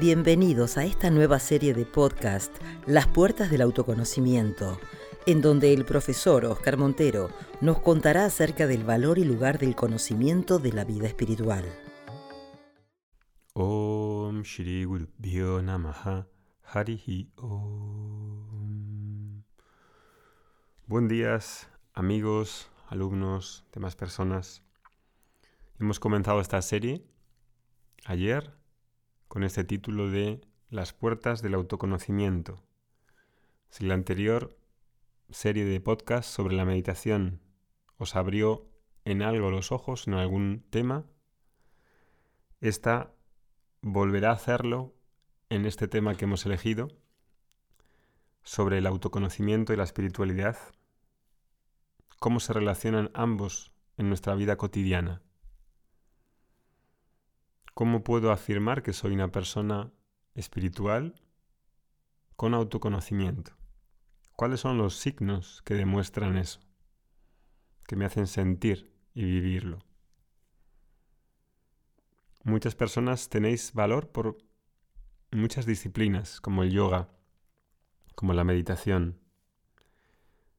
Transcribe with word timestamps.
Bienvenidos 0.00 0.78
a 0.78 0.84
esta 0.86 1.10
nueva 1.10 1.38
serie 1.38 1.74
de 1.74 1.84
podcast, 1.84 2.56
Las 2.86 3.06
Puertas 3.06 3.50
del 3.50 3.60
Autoconocimiento, 3.60 4.80
en 5.26 5.42
donde 5.42 5.74
el 5.74 5.84
profesor 5.84 6.46
Oscar 6.46 6.78
Montero 6.78 7.28
nos 7.60 7.80
contará 7.82 8.24
acerca 8.24 8.66
del 8.66 8.82
valor 8.82 9.18
y 9.18 9.24
lugar 9.24 9.58
del 9.58 9.76
conocimiento 9.76 10.58
de 10.58 10.72
la 10.72 10.84
vida 10.84 11.06
espiritual. 11.06 11.66
Om 13.52 14.40
Shri 14.40 14.84
Guru 14.84 15.60
Namaha 15.60 16.26
Harihi 16.64 17.30
Om. 17.36 18.22
Buen 20.86 21.08
días, 21.08 21.68
amigos, 21.92 22.70
alumnos, 22.88 23.66
demás 23.74 23.96
personas. 23.96 24.62
Hemos 25.78 26.00
comenzado 26.00 26.40
esta 26.40 26.62
serie 26.62 27.04
ayer 28.06 28.59
con 29.30 29.44
este 29.44 29.62
título 29.62 30.10
de 30.10 30.40
Las 30.70 30.92
puertas 30.92 31.40
del 31.40 31.54
autoconocimiento. 31.54 32.64
Si 33.68 33.86
la 33.86 33.94
anterior 33.94 34.58
serie 35.28 35.64
de 35.64 35.80
podcast 35.80 36.28
sobre 36.28 36.56
la 36.56 36.64
meditación 36.64 37.40
os 37.96 38.16
abrió 38.16 38.66
en 39.04 39.22
algo 39.22 39.52
los 39.52 39.70
ojos 39.70 40.08
en 40.08 40.14
algún 40.14 40.64
tema, 40.70 41.06
esta 42.60 43.14
volverá 43.82 44.30
a 44.30 44.34
hacerlo 44.34 44.96
en 45.48 45.64
este 45.64 45.86
tema 45.86 46.16
que 46.16 46.24
hemos 46.24 46.44
elegido 46.44 46.88
sobre 48.42 48.78
el 48.78 48.86
autoconocimiento 48.88 49.72
y 49.72 49.76
la 49.76 49.84
espiritualidad, 49.84 50.58
cómo 52.18 52.40
se 52.40 52.52
relacionan 52.52 53.12
ambos 53.14 53.70
en 53.96 54.08
nuestra 54.08 54.34
vida 54.34 54.56
cotidiana. 54.56 55.22
¿Cómo 57.80 58.04
puedo 58.04 58.30
afirmar 58.30 58.82
que 58.82 58.92
soy 58.92 59.14
una 59.14 59.32
persona 59.32 59.90
espiritual 60.34 61.14
con 62.36 62.52
autoconocimiento? 62.52 63.56
¿Cuáles 64.36 64.60
son 64.60 64.76
los 64.76 64.96
signos 64.96 65.62
que 65.62 65.72
demuestran 65.72 66.36
eso? 66.36 66.60
Que 67.86 67.96
me 67.96 68.04
hacen 68.04 68.26
sentir 68.26 68.92
y 69.14 69.24
vivirlo. 69.24 69.78
Muchas 72.44 72.74
personas 72.74 73.30
tenéis 73.30 73.72
valor 73.72 74.10
por 74.10 74.36
muchas 75.30 75.64
disciplinas, 75.64 76.42
como 76.42 76.64
el 76.64 76.72
yoga, 76.72 77.08
como 78.14 78.34
la 78.34 78.44
meditación. 78.44 79.18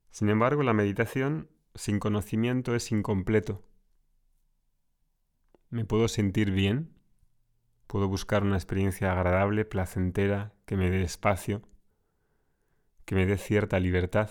Sin 0.10 0.30
embargo, 0.30 0.64
la 0.64 0.74
meditación 0.74 1.52
sin 1.76 2.00
conocimiento 2.00 2.74
es 2.74 2.92
incompleto. 2.92 3.64
Me 5.70 5.86
puedo 5.86 6.08
sentir 6.08 6.50
bien 6.50 7.00
Puedo 7.92 8.08
buscar 8.08 8.44
una 8.44 8.56
experiencia 8.56 9.12
agradable, 9.12 9.66
placentera, 9.66 10.54
que 10.66 10.78
me 10.78 10.90
dé 10.90 11.04
espacio, 11.04 11.62
que 13.04 13.16
me 13.16 13.26
dé 13.26 13.38
cierta 13.38 13.82
libertad. 13.82 14.30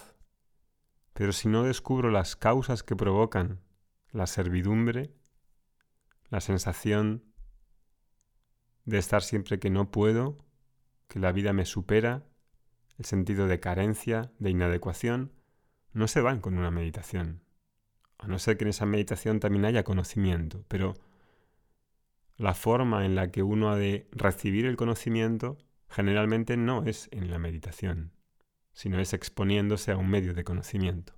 Pero 1.13 1.33
si 1.33 1.47
no 1.47 1.65
descubro 1.65 2.11
las 2.11 2.37
causas 2.37 2.83
que 2.83 2.97
provocan 2.97 3.61
la 4.13 4.27
servidumbre, 4.27 5.13
la 6.31 6.41
sensación 6.41 7.23
de 8.87 8.97
estar 8.97 9.23
siempre 9.23 9.59
que 9.59 9.69
no 9.69 9.91
puedo, 9.91 10.39
que 11.07 11.19
la 11.19 11.31
vida 11.31 11.53
me 11.53 11.67
supera, 11.67 12.25
el 12.97 13.05
sentido 13.05 13.47
de 13.47 13.61
carencia, 13.61 14.33
de 14.39 14.49
inadecuación, 14.49 15.35
no 15.93 16.09
se 16.09 16.23
van 16.23 16.41
con 16.41 16.57
una 16.57 16.71
meditación. 16.71 17.43
A 18.17 18.27
no 18.27 18.39
ser 18.39 18.57
que 18.57 18.65
en 18.65 18.71
esa 18.71 18.87
meditación 18.87 19.39
también 19.39 19.67
haya 19.67 19.85
conocimiento, 19.85 20.65
pero 20.69 20.95
la 22.41 22.55
forma 22.55 23.05
en 23.05 23.17
la 23.17 23.31
que 23.31 23.43
uno 23.43 23.71
ha 23.71 23.77
de 23.77 24.09
recibir 24.13 24.65
el 24.65 24.77
conocimiento 24.77 25.59
generalmente 25.91 26.57
no 26.57 26.85
es 26.85 27.11
en 27.13 27.31
la 27.31 27.39
meditación, 27.39 28.15
sino 28.73 28.99
es 28.99 29.13
exponiéndose 29.13 29.93
a 29.93 29.99
un 29.99 30.09
medio 30.09 30.33
de 30.33 30.43
conocimiento, 30.43 31.13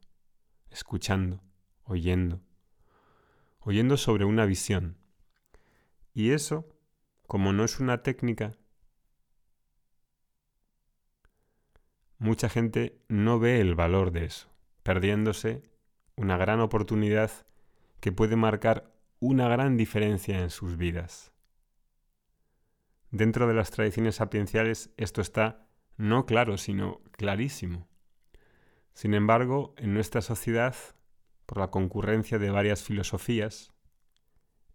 escuchando, 0.68 1.40
oyendo, 1.84 2.40
oyendo 3.60 3.96
sobre 3.98 4.24
una 4.24 4.46
visión. 4.46 4.98
Y 6.12 6.32
eso, 6.32 6.68
como 7.28 7.52
no 7.52 7.62
es 7.62 7.78
una 7.78 8.02
técnica, 8.02 8.56
mucha 12.18 12.48
gente 12.48 13.00
no 13.06 13.38
ve 13.38 13.60
el 13.60 13.76
valor 13.76 14.10
de 14.10 14.24
eso, 14.24 14.48
perdiéndose 14.82 15.62
una 16.16 16.36
gran 16.36 16.58
oportunidad 16.58 17.30
que 18.00 18.10
puede 18.10 18.34
marcar 18.34 18.92
una 19.22 19.46
gran 19.46 19.76
diferencia 19.76 20.40
en 20.40 20.50
sus 20.50 20.76
vidas. 20.76 21.32
Dentro 23.12 23.46
de 23.46 23.54
las 23.54 23.70
tradiciones 23.70 24.16
sapienciales 24.16 24.90
esto 24.96 25.20
está 25.20 25.68
no 25.96 26.26
claro, 26.26 26.58
sino 26.58 27.00
clarísimo. 27.12 27.86
Sin 28.94 29.14
embargo, 29.14 29.76
en 29.78 29.94
nuestra 29.94 30.22
sociedad, 30.22 30.74
por 31.46 31.58
la 31.58 31.70
concurrencia 31.70 32.40
de 32.40 32.50
varias 32.50 32.82
filosofías, 32.82 33.72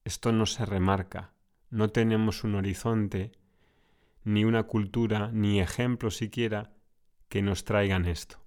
esto 0.05 0.31
no 0.31 0.45
se 0.45 0.65
remarca, 0.65 1.33
no 1.69 1.89
tenemos 1.89 2.45
un 2.45 2.55
horizonte, 2.55 3.33
ni 4.23 4.45
una 4.45 4.63
cultura, 4.63 5.29
ni 5.33 5.59
ejemplos 5.59 6.15
siquiera 6.15 6.71
que 7.27 7.41
nos 7.41 7.65
traigan 7.65 8.05
esto. 8.05 8.37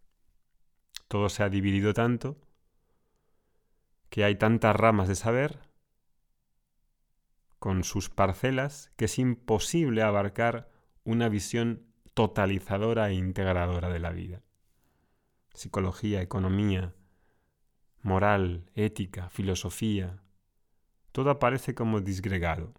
Todo 1.09 1.29
se 1.29 1.43
ha 1.43 1.51
dividido 1.51 1.93
tanto 1.93 2.41
que 4.09 4.25
hay 4.25 4.37
tantas 4.37 4.75
ramas 4.75 5.07
de 5.07 5.15
saber 5.15 5.70
con 7.61 7.85
sus 7.85 8.09
parcelas 8.09 8.91
que 8.97 9.05
es 9.05 9.19
imposible 9.19 10.03
abarcar 10.03 10.71
una 11.05 11.29
visión 11.29 11.87
totalizadora 12.15 13.11
e 13.11 13.15
integradora 13.15 13.91
de 13.91 14.01
la 14.01 14.11
vida. 14.11 14.43
Psicología, 15.55 16.23
economía, 16.23 16.95
moral, 18.03 18.71
ética, 18.75 19.29
filosofía, 19.29 20.23
todo 21.13 21.31
aparece 21.31 21.75
como 21.75 22.01
disgregado. 22.01 22.73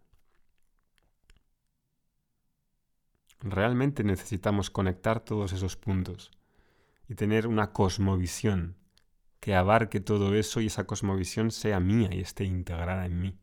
Realmente 3.39 4.03
necesitamos 4.03 4.71
conectar 4.71 5.19
todos 5.19 5.53
esos 5.53 5.77
puntos 5.77 6.31
y 7.07 7.13
tener 7.13 7.45
una 7.45 7.71
cosmovisión 7.71 8.77
que 9.39 9.53
abarque 9.53 9.99
todo 9.99 10.33
eso 10.33 10.59
y 10.59 10.67
esa 10.67 10.85
cosmovisión 10.85 11.51
sea 11.51 11.79
mía 11.79 12.09
y 12.11 12.21
esté 12.21 12.45
integrada 12.45 13.05
en 13.05 13.19
mí. 13.19 13.40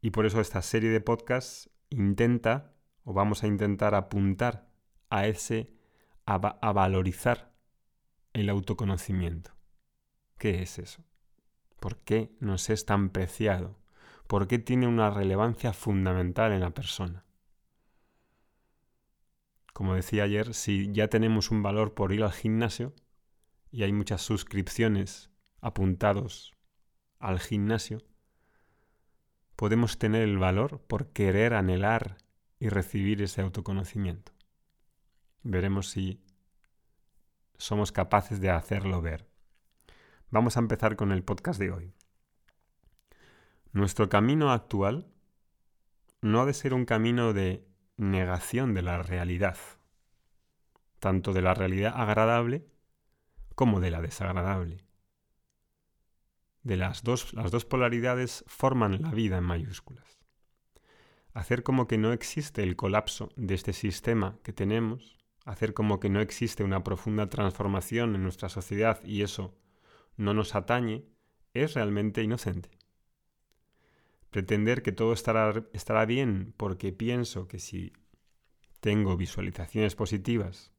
Y 0.00 0.10
por 0.10 0.26
eso 0.26 0.40
esta 0.40 0.62
serie 0.62 0.90
de 0.90 1.00
podcasts 1.00 1.70
intenta, 1.90 2.72
o 3.04 3.12
vamos 3.12 3.42
a 3.42 3.46
intentar 3.46 3.94
apuntar 3.94 4.70
a 5.10 5.26
ese, 5.26 5.74
a, 6.24 6.38
valorizar 6.38 7.52
el 8.32 8.48
autoconocimiento. 8.48 9.50
¿Qué 10.38 10.62
es 10.62 10.78
eso? 10.78 11.04
¿Por 11.80 11.98
qué 11.98 12.36
nos 12.40 12.70
es 12.70 12.86
tan 12.86 13.10
preciado? 13.10 13.78
¿Por 14.26 14.46
qué 14.46 14.58
tiene 14.58 14.86
una 14.86 15.10
relevancia 15.10 15.72
fundamental 15.72 16.52
en 16.52 16.60
la 16.60 16.70
persona? 16.70 17.24
Como 19.72 19.94
decía 19.94 20.24
ayer, 20.24 20.54
si 20.54 20.92
ya 20.92 21.08
tenemos 21.08 21.50
un 21.50 21.62
valor 21.62 21.94
por 21.94 22.12
ir 22.12 22.22
al 22.22 22.32
gimnasio 22.32 22.94
y 23.70 23.82
hay 23.82 23.92
muchas 23.92 24.22
suscripciones 24.22 25.30
apuntados 25.60 26.54
al 27.18 27.40
gimnasio, 27.40 28.02
podemos 29.60 29.98
tener 29.98 30.22
el 30.22 30.38
valor 30.38 30.80
por 30.86 31.08
querer 31.08 31.52
anhelar 31.52 32.16
y 32.58 32.70
recibir 32.70 33.20
ese 33.20 33.42
autoconocimiento. 33.42 34.32
Veremos 35.42 35.90
si 35.90 36.24
somos 37.58 37.92
capaces 37.92 38.40
de 38.40 38.48
hacerlo 38.48 39.02
ver. 39.02 39.28
Vamos 40.30 40.56
a 40.56 40.60
empezar 40.60 40.96
con 40.96 41.12
el 41.12 41.22
podcast 41.22 41.60
de 41.60 41.72
hoy. 41.72 41.92
Nuestro 43.72 44.08
camino 44.08 44.50
actual 44.50 45.12
no 46.22 46.40
ha 46.40 46.46
de 46.46 46.54
ser 46.54 46.72
un 46.72 46.86
camino 46.86 47.34
de 47.34 47.68
negación 47.98 48.72
de 48.72 48.80
la 48.80 49.02
realidad, 49.02 49.58
tanto 51.00 51.34
de 51.34 51.42
la 51.42 51.52
realidad 51.52 51.92
agradable 51.94 52.66
como 53.54 53.80
de 53.80 53.90
la 53.90 54.00
desagradable 54.00 54.86
de 56.62 56.76
las 56.76 57.02
dos, 57.02 57.32
las 57.32 57.50
dos 57.50 57.64
polaridades 57.64 58.44
forman 58.46 59.02
la 59.02 59.10
vida 59.10 59.38
en 59.38 59.44
mayúsculas. 59.44 60.20
Hacer 61.32 61.62
como 61.62 61.86
que 61.86 61.98
no 61.98 62.12
existe 62.12 62.62
el 62.62 62.76
colapso 62.76 63.30
de 63.36 63.54
este 63.54 63.72
sistema 63.72 64.38
que 64.42 64.52
tenemos, 64.52 65.18
hacer 65.44 65.74
como 65.74 66.00
que 66.00 66.10
no 66.10 66.20
existe 66.20 66.64
una 66.64 66.84
profunda 66.84 67.28
transformación 67.28 68.14
en 68.14 68.22
nuestra 68.22 68.48
sociedad 68.48 69.02
y 69.04 69.22
eso 69.22 69.56
no 70.16 70.34
nos 70.34 70.54
atañe, 70.54 71.04
es 71.54 71.74
realmente 71.74 72.22
inocente. 72.22 72.70
Pretender 74.30 74.82
que 74.82 74.92
todo 74.92 75.12
estará, 75.12 75.64
estará 75.72 76.04
bien 76.04 76.54
porque 76.56 76.92
pienso 76.92 77.48
que 77.48 77.58
si 77.58 77.92
tengo 78.80 79.16
visualizaciones 79.16 79.94
positivas, 79.94 80.72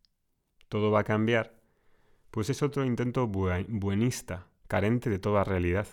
todo 0.69 0.91
va 0.91 1.01
a 1.01 1.05
cambiar, 1.05 1.59
pues 2.29 2.49
es 2.49 2.61
otro 2.61 2.85
intento 2.85 3.27
buenista 3.27 4.50
carente 4.71 5.09
de 5.09 5.19
toda 5.19 5.43
realidad. 5.43 5.85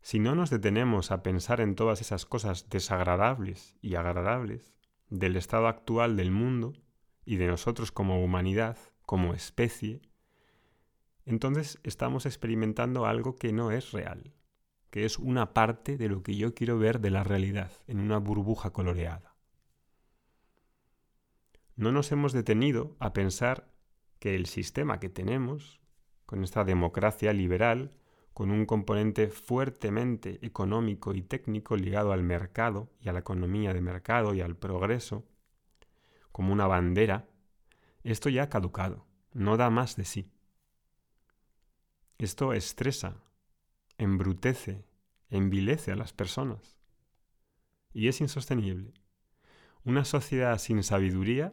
si 0.00 0.18
no 0.18 0.34
nos 0.34 0.48
detenemos 0.48 1.10
a 1.10 1.22
pensar 1.22 1.60
en 1.60 1.74
todas 1.74 2.00
esas 2.00 2.24
cosas 2.24 2.70
desagradables 2.70 3.76
y 3.82 3.96
agradables 3.96 4.72
del 5.10 5.36
estado 5.36 5.68
actual 5.68 6.16
del 6.16 6.30
mundo 6.30 6.72
y 7.26 7.36
de 7.36 7.48
nosotros 7.48 7.92
como 7.92 8.24
humanidad, 8.24 8.78
como 9.04 9.34
especie, 9.34 10.00
entonces 11.26 11.80
estamos 11.82 12.24
experimentando 12.24 13.04
algo 13.04 13.36
que 13.36 13.52
no 13.52 13.70
es 13.70 13.92
real, 13.92 14.32
que 14.88 15.04
es 15.04 15.18
una 15.18 15.52
parte 15.52 15.98
de 15.98 16.08
lo 16.08 16.22
que 16.22 16.34
yo 16.34 16.54
quiero 16.54 16.78
ver 16.78 17.02
de 17.02 17.10
la 17.10 17.24
realidad, 17.24 17.72
en 17.86 18.00
una 18.00 18.16
burbuja 18.16 18.70
coloreada. 18.70 19.36
No 21.76 21.92
nos 21.92 22.10
hemos 22.10 22.32
detenido 22.32 22.96
a 23.00 23.12
pensar 23.12 23.70
que 24.18 24.34
el 24.34 24.46
sistema 24.46 24.98
que 24.98 25.10
tenemos, 25.10 25.83
con 26.34 26.42
esta 26.42 26.64
democracia 26.64 27.32
liberal, 27.32 27.92
con 28.32 28.50
un 28.50 28.66
componente 28.66 29.28
fuertemente 29.28 30.44
económico 30.44 31.14
y 31.14 31.22
técnico 31.22 31.76
ligado 31.76 32.12
al 32.12 32.24
mercado 32.24 32.90
y 33.00 33.08
a 33.08 33.12
la 33.12 33.20
economía 33.20 33.72
de 33.72 33.80
mercado 33.80 34.34
y 34.34 34.40
al 34.40 34.56
progreso, 34.56 35.24
como 36.32 36.52
una 36.52 36.66
bandera, 36.66 37.28
esto 38.02 38.30
ya 38.30 38.42
ha 38.42 38.48
caducado, 38.48 39.06
no 39.32 39.56
da 39.56 39.70
más 39.70 39.94
de 39.94 40.04
sí. 40.04 40.28
Esto 42.18 42.52
estresa, 42.52 43.14
embrutece, 43.96 44.84
envilece 45.30 45.92
a 45.92 45.96
las 45.96 46.12
personas. 46.12 46.80
Y 47.92 48.08
es 48.08 48.20
insostenible. 48.20 48.92
Una 49.84 50.04
sociedad 50.04 50.58
sin 50.58 50.82
sabiduría, 50.82 51.52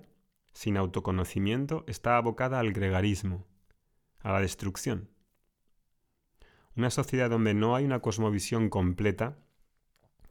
sin 0.53 0.75
autoconocimiento, 0.75 1.83
está 1.85 2.17
abocada 2.17 2.59
al 2.59 2.73
gregarismo, 2.73 3.45
a 4.23 4.31
la 4.31 4.41
destrucción. 4.41 5.09
Una 6.75 6.89
sociedad 6.89 7.29
donde 7.29 7.53
no 7.53 7.75
hay 7.75 7.85
una 7.85 7.99
cosmovisión 7.99 8.69
completa, 8.69 9.37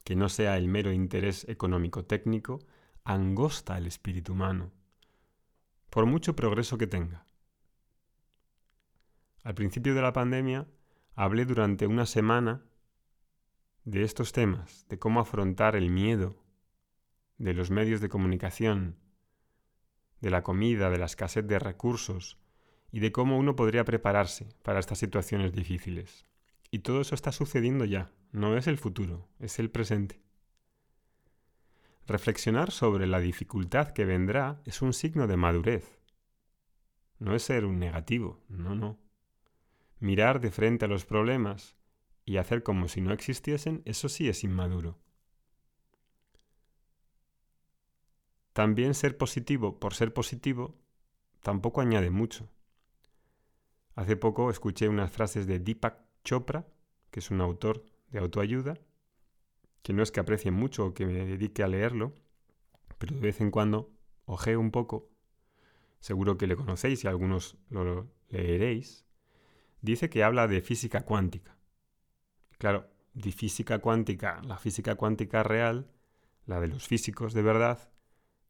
que 0.04 0.16
no 0.16 0.28
sea 0.28 0.56
el 0.56 0.68
mero 0.68 0.92
interés 0.92 1.46
económico-técnico, 1.48 2.60
angosta 3.04 3.76
el 3.76 3.86
espíritu 3.86 4.32
humano, 4.32 4.72
por 5.90 6.06
mucho 6.06 6.34
progreso 6.34 6.78
que 6.78 6.86
tenga. 6.86 7.26
Al 9.42 9.54
principio 9.54 9.94
de 9.94 10.02
la 10.02 10.12
pandemia 10.12 10.66
hablé 11.14 11.44
durante 11.44 11.86
una 11.86 12.06
semana 12.06 12.62
de 13.84 14.02
estos 14.02 14.32
temas, 14.32 14.86
de 14.88 14.98
cómo 14.98 15.20
afrontar 15.20 15.76
el 15.76 15.90
miedo, 15.90 16.42
de 17.38 17.54
los 17.54 17.70
medios 17.70 18.00
de 18.00 18.08
comunicación, 18.08 18.96
de 20.20 20.30
la 20.30 20.42
comida, 20.42 20.90
de 20.90 20.98
la 20.98 21.06
escasez 21.06 21.46
de 21.46 21.58
recursos 21.58 22.38
y 22.92 23.00
de 23.00 23.12
cómo 23.12 23.38
uno 23.38 23.56
podría 23.56 23.84
prepararse 23.84 24.48
para 24.62 24.80
estas 24.80 24.98
situaciones 24.98 25.52
difíciles. 25.52 26.26
Y 26.70 26.80
todo 26.80 27.00
eso 27.00 27.14
está 27.14 27.32
sucediendo 27.32 27.84
ya, 27.84 28.10
no 28.32 28.56
es 28.56 28.66
el 28.66 28.78
futuro, 28.78 29.28
es 29.38 29.58
el 29.58 29.70
presente. 29.70 30.20
Reflexionar 32.06 32.70
sobre 32.70 33.06
la 33.06 33.20
dificultad 33.20 33.92
que 33.92 34.04
vendrá 34.04 34.60
es 34.64 34.82
un 34.82 34.92
signo 34.92 35.26
de 35.26 35.36
madurez. 35.36 36.00
No 37.18 37.34
es 37.34 37.42
ser 37.42 37.64
un 37.64 37.78
negativo, 37.78 38.40
no, 38.48 38.74
no. 38.74 38.98
Mirar 39.98 40.40
de 40.40 40.50
frente 40.50 40.86
a 40.86 40.88
los 40.88 41.04
problemas 41.04 41.76
y 42.24 42.38
hacer 42.38 42.62
como 42.62 42.88
si 42.88 43.00
no 43.00 43.12
existiesen, 43.12 43.82
eso 43.84 44.08
sí 44.08 44.28
es 44.28 44.44
inmaduro. 44.44 44.98
También 48.52 48.94
ser 48.94 49.16
positivo 49.16 49.78
por 49.78 49.94
ser 49.94 50.12
positivo 50.12 50.76
tampoco 51.40 51.80
añade 51.80 52.10
mucho. 52.10 52.48
Hace 54.00 54.16
poco 54.16 54.48
escuché 54.48 54.88
unas 54.88 55.12
frases 55.12 55.46
de 55.46 55.58
Deepak 55.58 56.00
Chopra, 56.24 56.66
que 57.10 57.20
es 57.20 57.30
un 57.30 57.42
autor 57.42 57.84
de 58.08 58.18
autoayuda, 58.18 58.78
que 59.82 59.92
no 59.92 60.02
es 60.02 60.10
que 60.10 60.20
aprecie 60.20 60.50
mucho 60.50 60.86
o 60.86 60.94
que 60.94 61.04
me 61.04 61.12
dedique 61.12 61.62
a 61.62 61.68
leerlo, 61.68 62.14
pero 62.96 63.14
de 63.14 63.20
vez 63.20 63.42
en 63.42 63.50
cuando 63.50 63.92
ojeo 64.24 64.58
un 64.58 64.70
poco, 64.70 65.10
seguro 65.98 66.38
que 66.38 66.46
le 66.46 66.56
conocéis 66.56 67.04
y 67.04 67.08
algunos 67.08 67.58
lo 67.68 68.10
leeréis, 68.30 69.04
dice 69.82 70.08
que 70.08 70.24
habla 70.24 70.48
de 70.48 70.62
física 70.62 71.02
cuántica. 71.02 71.58
Claro, 72.56 72.88
de 73.12 73.32
física 73.32 73.80
cuántica, 73.80 74.40
la 74.46 74.56
física 74.56 74.94
cuántica 74.94 75.42
real, 75.42 75.90
la 76.46 76.58
de 76.58 76.68
los 76.68 76.88
físicos 76.88 77.34
de 77.34 77.42
verdad, 77.42 77.90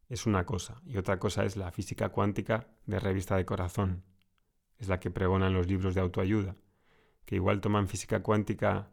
es 0.09 0.27
una 0.27 0.47
cosa, 0.47 0.81
y 0.87 0.97
otra 0.97 1.19
cosa 1.19 1.45
es 1.45 1.57
la 1.57 1.73
física 1.73 2.11
cuántica 2.11 2.69
de 2.87 3.01
revista 3.01 3.35
de 3.35 3.45
corazón, 3.45 4.05
es 4.81 4.89
la 4.89 4.99
que 4.99 5.13
pregonan 5.13 5.55
los 5.55 5.69
libros 5.69 5.95
de 5.95 6.01
autoayuda 6.01 6.57
que 7.31 7.37
igual 7.37 7.61
toman 7.61 7.87
física 7.87 8.25
cuántica 8.25 8.91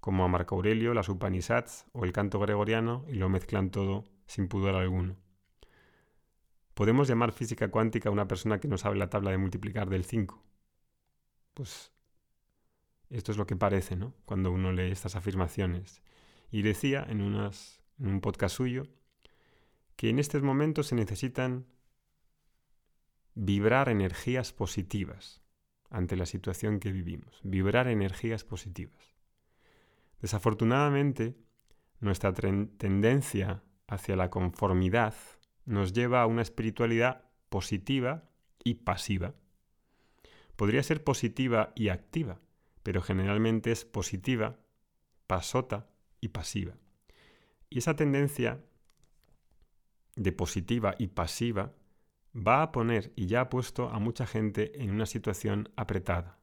como 0.00 0.22
a 0.22 0.28
Marco 0.28 0.56
Aurelio, 0.56 0.92
las 0.92 1.08
Upanishads 1.08 1.86
o 1.92 2.04
el 2.04 2.12
canto 2.12 2.38
gregoriano 2.38 3.06
y 3.08 3.14
lo 3.14 3.30
mezclan 3.30 3.70
todo 3.70 4.04
sin 4.26 4.46
pudor 4.46 4.74
alguno. 4.74 5.16
¿Podemos 6.74 7.08
llamar 7.08 7.32
física 7.32 7.70
cuántica 7.70 8.10
a 8.10 8.12
una 8.12 8.28
persona 8.28 8.60
que 8.60 8.68
no 8.68 8.76
sabe 8.76 8.96
la 8.96 9.08
tabla 9.08 9.30
de 9.30 9.38
multiplicar 9.38 9.88
del 9.88 10.04
5? 10.04 10.44
Pues 11.54 11.90
esto 13.08 13.32
es 13.32 13.38
lo 13.38 13.46
que 13.46 13.56
parece, 13.56 13.96
¿no? 13.96 14.12
Cuando 14.26 14.52
uno 14.52 14.70
lee 14.70 14.90
estas 14.90 15.16
afirmaciones. 15.16 16.02
Y 16.50 16.60
decía 16.60 17.06
en, 17.08 17.22
unas, 17.22 17.80
en 17.98 18.08
un 18.08 18.20
podcast 18.20 18.54
suyo 18.54 18.86
que 19.96 20.10
en 20.10 20.18
estos 20.18 20.42
momentos 20.42 20.88
se 20.88 20.94
necesitan 20.94 21.64
vibrar 23.40 23.88
energías 23.88 24.52
positivas 24.52 25.40
ante 25.90 26.16
la 26.16 26.26
situación 26.26 26.80
que 26.80 26.90
vivimos, 26.90 27.40
vibrar 27.44 27.86
energías 27.86 28.42
positivas. 28.42 29.14
Desafortunadamente, 30.20 31.36
nuestra 32.00 32.34
tendencia 32.34 33.62
hacia 33.86 34.16
la 34.16 34.28
conformidad 34.28 35.14
nos 35.66 35.92
lleva 35.92 36.20
a 36.20 36.26
una 36.26 36.42
espiritualidad 36.42 37.30
positiva 37.48 38.28
y 38.64 38.74
pasiva. 38.74 39.34
Podría 40.56 40.82
ser 40.82 41.04
positiva 41.04 41.72
y 41.76 41.90
activa, 41.90 42.40
pero 42.82 43.02
generalmente 43.02 43.70
es 43.70 43.84
positiva, 43.84 44.58
pasota 45.28 45.88
y 46.20 46.28
pasiva. 46.28 46.74
Y 47.70 47.78
esa 47.78 47.94
tendencia 47.94 48.64
de 50.16 50.32
positiva 50.32 50.96
y 50.98 51.06
pasiva 51.06 51.72
va 52.38 52.62
a 52.62 52.72
poner 52.72 53.12
y 53.16 53.26
ya 53.26 53.42
ha 53.42 53.48
puesto 53.48 53.88
a 53.88 53.98
mucha 53.98 54.26
gente 54.26 54.82
en 54.82 54.90
una 54.90 55.06
situación 55.06 55.70
apretada, 55.76 56.38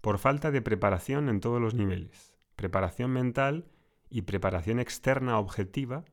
por 0.00 0.18
falta 0.18 0.50
de 0.50 0.62
preparación 0.62 1.28
en 1.28 1.40
todos 1.40 1.60
los 1.60 1.74
niveles, 1.74 2.36
preparación 2.56 3.10
mental 3.12 3.66
y 4.10 4.22
preparación 4.22 4.80
externa 4.80 5.38
objetiva 5.38 6.04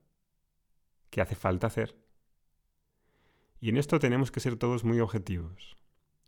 que 1.10 1.22
hace 1.22 1.36
falta 1.36 1.68
hacer. 1.68 1.96
Y 3.60 3.70
en 3.70 3.78
esto 3.78 4.00
tenemos 4.00 4.32
que 4.32 4.40
ser 4.40 4.58
todos 4.58 4.84
muy 4.84 5.00
objetivos. 5.00 5.78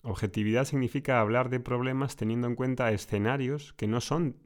Objetividad 0.01 0.65
significa 0.65 1.19
hablar 1.19 1.49
de 1.49 1.59
problemas 1.59 2.15
teniendo 2.15 2.47
en 2.47 2.55
cuenta 2.55 2.91
escenarios 2.91 3.73
que 3.73 3.87
no 3.87 4.01
son 4.01 4.37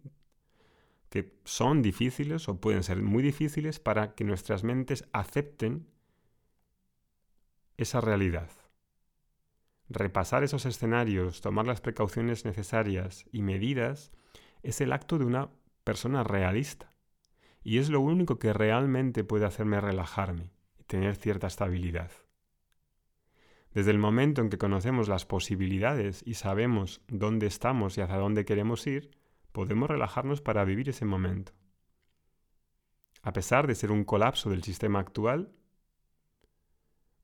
que 1.10 1.38
son 1.44 1.82
difíciles 1.82 2.48
o 2.48 2.62
pueden 2.62 2.84
ser 2.84 3.02
muy 3.02 3.22
difíciles 3.22 3.82
para 3.82 4.16
que 4.16 4.24
nuestras 4.24 4.64
mentes 4.64 5.08
acepten 5.12 5.86
esa 7.82 8.02
realidad. 8.02 8.50
Repasar 9.90 10.44
esos 10.44 10.66
escenarios, 10.66 11.42
tomar 11.42 11.68
las 11.68 11.82
precauciones 11.82 12.46
necesarias 12.46 13.26
y 13.32 13.42
medidas 13.42 14.12
es 14.64 14.80
el 14.82 14.94
acto 14.94 15.18
de 15.18 15.26
una 15.26 15.50
persona 15.84 16.24
realista. 16.24 16.96
Y 17.64 17.78
es 17.78 17.90
lo 17.90 18.00
único 18.00 18.40
que 18.40 18.54
realmente 18.54 19.24
puede 19.24 19.46
hacerme 19.46 19.82
relajarme 19.82 20.52
y 20.80 20.84
tener 20.84 21.16
cierta 21.16 21.48
estabilidad. 21.48 22.12
Desde 23.74 23.92
el 23.92 24.00
momento 24.00 24.42
en 24.42 24.50
que 24.50 24.58
conocemos 24.58 25.08
las 25.08 25.26
posibilidades 25.26 26.24
y 26.26 26.34
sabemos 26.34 27.02
dónde 27.08 27.48
estamos 27.48 27.98
y 27.98 28.02
hacia 28.02 28.18
dónde 28.18 28.46
queremos 28.46 28.86
ir, 28.88 29.12
podemos 29.52 29.90
relajarnos 29.90 30.42
para 30.42 30.66
vivir 30.66 30.90
ese 30.90 31.06
momento. 31.06 31.54
A 33.24 33.34
pesar 33.34 33.68
de 33.68 33.76
ser 33.76 33.92
un 33.92 34.04
colapso 34.04 34.50
del 34.50 34.64
sistema 34.64 35.00
actual, 35.00 35.54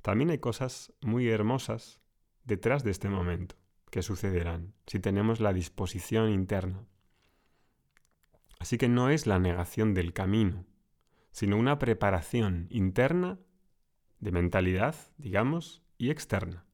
también 0.07 0.29
hay 0.29 0.37
cosas 0.37 0.93
muy 1.01 1.27
hermosas 1.27 1.99
detrás 2.45 2.85
de 2.85 2.91
este 2.91 3.09
momento 3.09 3.57
que 3.91 4.01
sucederán 4.01 4.73
si 4.85 5.01
tenemos 5.01 5.41
la 5.41 5.51
disposición 5.51 6.29
interna. 6.29 6.85
Así 8.57 8.77
que 8.77 8.87
no 8.87 9.09
es 9.09 9.27
la 9.27 9.37
negación 9.37 9.93
del 9.93 10.13
camino, 10.13 10.65
sino 11.31 11.57
una 11.57 11.77
preparación 11.77 12.67
interna 12.69 13.37
de 14.21 14.31
mentalidad, 14.31 14.95
digamos, 15.17 15.83
y 15.97 16.09
externa. 16.09 16.65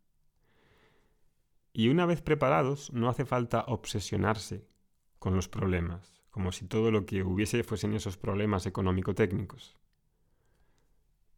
Y 1.74 1.90
una 1.90 2.06
vez 2.06 2.22
preparados, 2.22 2.94
no 2.94 3.10
hace 3.10 3.26
falta 3.26 3.66
obsesionarse 3.68 4.68
con 5.18 5.36
los 5.36 5.50
problemas, 5.50 6.22
como 6.30 6.52
si 6.52 6.68
todo 6.68 6.92
lo 6.92 7.08
que 7.08 7.24
hubiese 7.24 7.64
fuesen 7.64 7.96
esos 7.96 8.16
problemas 8.16 8.68
económico-técnicos. 8.68 9.76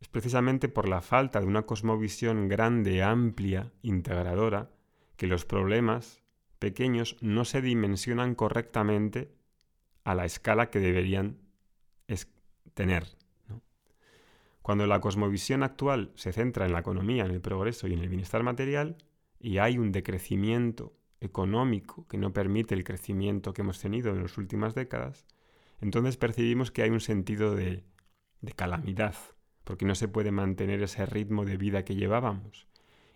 Es 0.06 0.10
precisamente 0.10 0.70
por 0.70 0.88
la 0.88 1.02
falta 1.02 1.40
de 1.40 1.48
una 1.48 1.64
cosmovisión 1.64 2.48
grande, 2.48 3.02
amplia, 3.02 3.72
integradora, 3.82 4.70
que 5.18 5.26
los 5.26 5.46
problemas 5.46 6.22
pequeños 6.60 7.18
no 7.22 7.44
se 7.44 7.60
dimensionan 7.60 8.36
correctamente 8.36 9.34
a 10.04 10.14
la 10.14 10.26
escala 10.26 10.70
que 10.70 10.80
deberían 10.80 11.40
tener. 12.76 13.08
Cuando 14.62 14.86
la 14.86 15.02
cosmovisión 15.02 15.64
actual 15.64 16.12
se 16.14 16.34
centra 16.34 16.68
en 16.68 16.74
la 16.74 16.82
economía, 16.82 17.26
en 17.26 17.32
el 17.32 17.42
progreso 17.42 17.88
y 17.88 17.94
en 17.94 18.00
el 18.00 18.10
bienestar 18.10 18.44
material, 18.44 18.98
y 19.40 19.58
hay 19.58 19.80
un 19.80 19.92
decrecimiento 19.92 20.94
económico 21.20 22.06
que 22.08 22.20
no 22.20 22.32
permite 22.32 22.76
el 22.76 22.84
crecimiento 22.84 23.54
que 23.54 23.64
hemos 23.64 23.80
tenido 23.80 24.12
en 24.12 24.22
las 24.22 24.38
últimas 24.38 24.76
décadas, 24.76 25.26
entonces 25.82 26.16
percibimos 26.16 26.70
que 26.70 26.84
hay 26.84 26.92
un 26.92 27.02
sentido 27.02 27.56
de, 27.56 27.84
de 28.42 28.52
calamidad, 28.52 29.16
porque 29.66 29.84
no 29.84 29.96
se 29.96 30.08
puede 30.08 30.32
mantener 30.32 30.82
ese 30.82 31.06
ritmo 31.06 31.44
de 31.44 31.58
vida 31.58 31.84
que 31.84 31.96
llevábamos. 31.96 32.68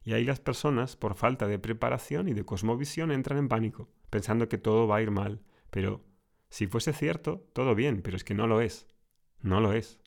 Y 0.03 0.13
ahí 0.13 0.25
las 0.25 0.39
personas, 0.39 0.97
por 0.97 1.15
falta 1.15 1.47
de 1.47 1.59
preparación 1.59 2.27
y 2.27 2.33
de 2.33 2.43
cosmovisión, 2.43 3.11
entran 3.11 3.37
en 3.39 3.47
pánico, 3.47 3.87
pensando 4.09 4.49
que 4.49 4.57
todo 4.57 4.87
va 4.87 4.97
a 4.97 5.01
ir 5.01 5.11
mal. 5.11 5.41
Pero 5.69 6.03
si 6.49 6.67
fuese 6.67 6.91
cierto, 6.91 7.47
todo 7.53 7.75
bien, 7.75 8.01
pero 8.01 8.17
es 8.17 8.23
que 8.23 8.33
no 8.33 8.47
lo 8.47 8.59
es. 8.59 8.87
No 9.41 9.61
lo 9.61 9.71
es. 9.71 10.01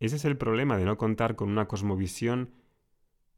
Ese 0.00 0.16
es 0.16 0.24
el 0.24 0.36
problema 0.36 0.76
de 0.76 0.84
no 0.84 0.98
contar 0.98 1.36
con 1.36 1.48
una 1.48 1.68
cosmovisión 1.68 2.50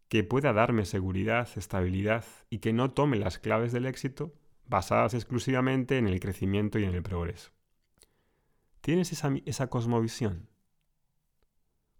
que 0.09 0.25
pueda 0.25 0.53
darme 0.53 0.87
seguridad, 0.87 1.49
estabilidad 1.57 2.25
y 2.49 2.59
que 2.59 2.73
no 2.73 2.93
tome 2.93 3.19
las 3.19 3.39
claves 3.39 3.73
del 3.73 3.87
éxito 3.87 4.33
basadas 4.67 5.15
exclusivamente 5.15 5.99
en 5.99 6.09
el 6.09 6.19
crecimiento 6.21 6.79
y 6.79 6.85
en 6.85 6.95
el 6.95 7.03
progreso. 7.03 7.51
¿Tienes 8.81 9.13
esa, 9.13 9.33
esa 9.45 9.69
cosmovisión? 9.69 10.49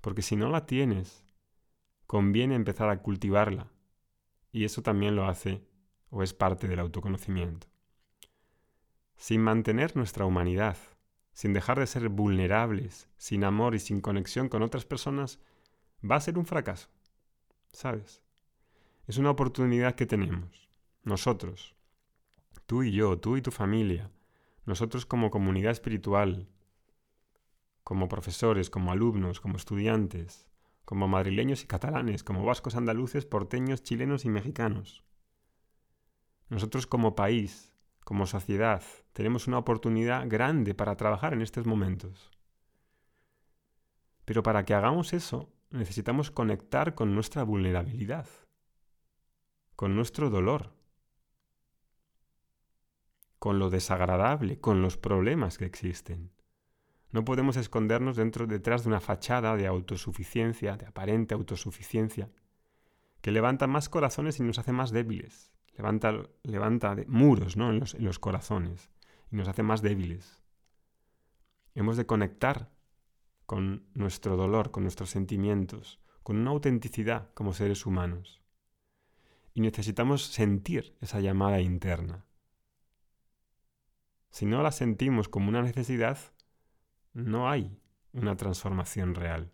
Porque 0.07 0.23
si 0.23 0.37
no 0.37 0.49
la 0.49 0.67
tienes, 0.67 1.25
conviene 2.07 2.55
empezar 2.55 2.91
a 2.91 3.03
cultivarla. 3.03 3.73
Y 4.53 4.63
eso 4.65 4.81
también 4.81 5.17
lo 5.17 5.27
hace 5.27 5.67
o 6.11 6.23
es 6.23 6.33
parte 6.33 6.69
del 6.69 6.79
autoconocimiento. 6.79 7.67
Sin 9.17 9.43
mantener 9.43 9.97
nuestra 9.97 10.25
humanidad, 10.25 10.77
sin 11.33 11.53
dejar 11.53 11.81
de 11.81 11.89
ser 11.89 12.09
vulnerables, 12.09 13.09
sin 13.17 13.43
amor 13.43 13.75
y 13.75 13.81
sin 13.81 14.01
conexión 14.01 14.49
con 14.49 14.63
otras 14.63 14.85
personas, 14.85 15.41
va 16.09 16.15
a 16.15 16.21
ser 16.21 16.39
un 16.39 16.47
fracaso. 16.47 16.87
¿Sabes? 17.73 18.23
Es 19.09 19.19
una 19.19 19.31
oportunidad 19.31 19.97
que 19.97 20.07
tenemos, 20.07 20.69
nosotros, 21.03 21.75
tú 22.67 22.85
y 22.85 22.93
yo, 22.93 23.19
tú 23.19 23.37
y 23.37 23.43
tu 23.43 23.51
familia, 23.51 24.09
nosotros 24.67 25.05
como 25.05 25.33
comunidad 25.33 25.73
espiritual, 25.73 26.49
como 27.87 28.09
profesores, 28.09 28.69
como 28.69 28.91
alumnos, 28.91 29.41
como 29.41 29.57
estudiantes, 29.57 30.49
como 30.85 31.07
madrileños 31.07 31.63
y 31.63 31.69
catalanes, 31.69 32.25
como 32.25 32.45
vascos 32.45 32.75
andaluces, 32.75 33.27
porteños, 33.27 33.85
chilenos 33.85 34.25
y 34.25 34.29
mexicanos. 34.29 35.05
Nosotros 36.49 36.89
como 36.89 37.15
país, 37.15 37.73
como 38.03 38.27
sociedad, 38.27 38.83
tenemos 39.13 39.47
una 39.47 39.59
oportunidad 39.59 40.29
grande 40.29 40.75
para 40.75 40.97
trabajar 40.97 41.33
en 41.33 41.43
estos 41.43 41.65
momentos. 41.65 42.33
Pero 44.25 44.43
para 44.43 44.65
que 44.65 44.75
hagamos 44.75 45.13
eso, 45.13 45.49
necesitamos 45.71 46.33
conectar 46.33 46.97
con 46.97 47.15
nuestra 47.15 47.45
vulnerabilidad, 47.45 48.27
con 49.77 49.95
nuestro 49.95 50.29
dolor, 50.29 50.73
con 53.39 53.61
lo 53.61 53.71
desagradable, 53.71 54.59
con 54.59 54.83
los 54.83 54.97
problemas 54.97 55.57
que 55.57 55.67
existen. 55.67 56.36
No 57.17 57.25
podemos 57.25 57.57
escondernos 57.57 58.15
dentro 58.17 58.47
detrás 58.47 58.83
de 58.83 58.91
una 58.91 59.01
fachada 59.01 59.57
de 59.57 59.67
autosuficiencia, 59.67 60.77
de 60.77 60.85
aparente 60.85 61.33
autosuficiencia, 61.33 62.29
que 63.23 63.31
levanta 63.31 63.67
más 63.67 63.89
corazones 63.89 64.39
y 64.39 64.43
nos 64.43 64.59
hace 64.59 64.73
más 64.73 64.91
débiles 64.91 65.51
levanta, 65.79 66.13
levanta 66.43 66.95
muros 67.07 67.57
¿no? 67.57 67.71
en, 67.71 67.81
los, 67.81 67.95
en 67.95 68.05
los 68.05 68.19
corazones 68.19 68.91
y 69.33 69.37
nos 69.37 69.49
hace 69.49 69.63
más 69.63 69.81
débiles. 69.81 70.43
Hemos 71.75 71.97
de 71.97 72.05
conectar 72.05 72.71
con 73.47 73.87
nuestro 73.95 74.37
dolor, 74.37 74.71
con 74.71 74.83
nuestros 74.83 75.09
sentimientos, 75.09 75.99
con 76.23 76.37
una 76.37 76.51
autenticidad 76.51 77.33
como 77.33 77.55
seres 77.55 77.87
humanos. 77.87 78.43
Y 79.55 79.63
necesitamos 79.63 80.27
sentir 80.27 80.99
esa 81.01 81.21
llamada 81.21 81.63
interna. 81.63 82.27
Si 84.29 84.45
no 84.45 84.63
la 84.63 84.71
sentimos 84.71 85.31
como 85.31 85.49
una 85.49 85.63
necesidad, 85.63 86.19
no 87.17 87.49
hay 87.49 87.81
una 88.13 88.37
transformación 88.37 89.15
real. 89.15 89.51